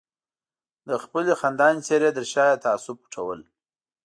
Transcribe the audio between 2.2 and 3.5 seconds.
شا یې تعصب پټول.